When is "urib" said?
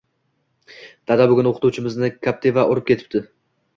2.73-2.89